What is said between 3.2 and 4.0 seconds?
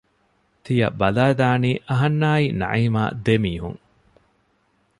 ދެ މީހުން